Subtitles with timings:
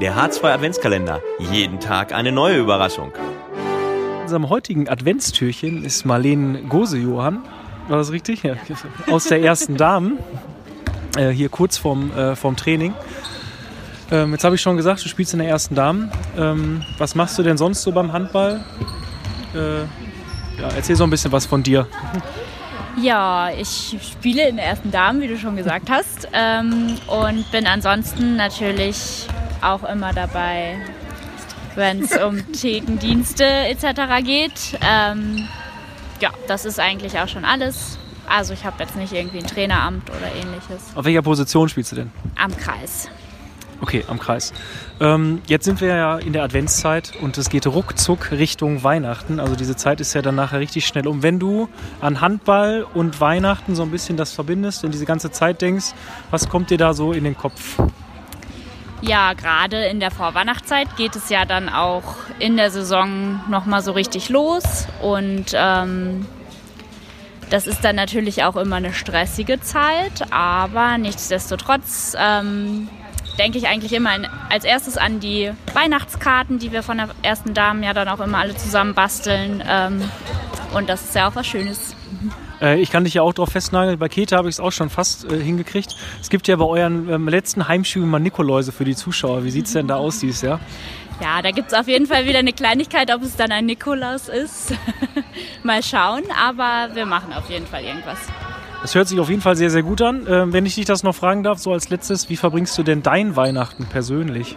[0.00, 1.22] Der H2 Adventskalender.
[1.38, 3.12] Jeden Tag eine neue Überraschung.
[4.16, 7.42] In unserem heutigen Adventstürchen ist Marlene Gose-Johann,
[7.88, 8.42] war das richtig?
[8.42, 8.56] Ja.
[9.10, 10.18] Aus der ersten Damen.
[11.16, 12.92] Äh, hier kurz vorm, äh, vorm Training.
[14.10, 16.12] Ähm, jetzt habe ich schon gesagt, du spielst in der ersten Damen.
[16.36, 18.62] Ähm, was machst du denn sonst so beim Handball?
[19.54, 19.80] Äh,
[20.60, 21.86] ja, erzähl so ein bisschen was von dir.
[23.00, 26.28] Ja, ich spiele in der ersten Damen, wie du schon gesagt hast.
[26.34, 29.26] Ähm, und bin ansonsten natürlich
[29.62, 30.76] auch immer dabei,
[31.74, 34.24] wenn es um Thekendienste etc.
[34.24, 34.78] geht.
[34.80, 35.48] Ähm,
[36.20, 37.98] ja, das ist eigentlich auch schon alles.
[38.28, 40.94] Also ich habe jetzt nicht irgendwie ein Traineramt oder ähnliches.
[40.94, 42.12] Auf welcher Position spielst du denn?
[42.36, 43.08] Am Kreis.
[43.80, 44.54] Okay, am Kreis.
[45.00, 49.38] Ähm, jetzt sind wir ja in der Adventszeit und es geht ruckzuck Richtung Weihnachten.
[49.38, 51.22] Also diese Zeit ist ja dann nachher richtig schnell um.
[51.22, 51.68] Wenn du
[52.00, 55.92] an Handball und Weihnachten so ein bisschen das verbindest, in diese ganze Zeit denkst,
[56.30, 57.78] was kommt dir da so in den Kopf?
[59.02, 63.92] Ja, gerade in der Vorweihnachtszeit geht es ja dann auch in der Saison nochmal so
[63.92, 64.86] richtig los.
[65.02, 66.26] Und ähm,
[67.50, 72.88] das ist dann natürlich auch immer eine stressige Zeit, aber nichtsdestotrotz ähm,
[73.38, 74.10] denke ich eigentlich immer
[74.48, 78.38] als erstes an die Weihnachtskarten, die wir von der ersten Damen ja dann auch immer
[78.38, 79.62] alle zusammen basteln.
[79.68, 80.10] Ähm,
[80.76, 81.94] und das ist ja auch was Schönes.
[82.60, 84.90] Äh, ich kann dich ja auch darauf festnageln, bei Kete habe ich es auch schon
[84.90, 85.96] fast äh, hingekriegt.
[86.20, 89.44] Es gibt ja bei euren ähm, letzten Heimspielen mal Nikoläuse für die Zuschauer.
[89.44, 90.60] Wie sieht es denn da aus dieses Jahr?
[91.20, 94.28] Ja, da gibt es auf jeden Fall wieder eine Kleinigkeit, ob es dann ein Nikolaus
[94.28, 94.74] ist.
[95.62, 98.18] mal schauen, aber wir machen auf jeden Fall irgendwas.
[98.82, 100.26] Das hört sich auf jeden Fall sehr, sehr gut an.
[100.28, 103.02] Ähm, wenn ich dich das noch fragen darf, so als letztes, wie verbringst du denn
[103.02, 104.56] dein Weihnachten persönlich?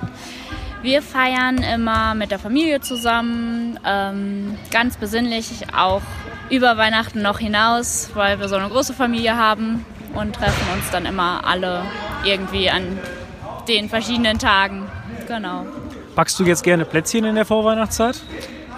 [0.81, 6.01] Wir feiern immer mit der Familie zusammen, ähm, ganz besinnlich, auch
[6.49, 11.05] über Weihnachten noch hinaus, weil wir so eine große Familie haben und treffen uns dann
[11.05, 11.83] immer alle
[12.23, 12.97] irgendwie an
[13.67, 14.87] den verschiedenen Tagen.
[15.27, 15.65] Genau.
[16.15, 18.21] Backst du jetzt gerne Plätzchen in der Vorweihnachtszeit?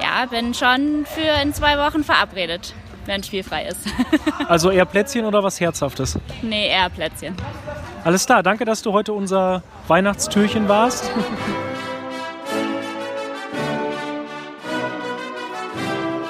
[0.02, 2.74] Ja, bin schon für in zwei Wochen verabredet
[3.06, 3.80] wenn spielfrei ist.
[4.48, 6.20] also eher Plätzchen oder was Herzhaftes?
[6.42, 7.36] Nee, eher Plätzchen.
[8.04, 11.12] Alles klar, danke, dass du heute unser Weihnachtstürchen warst.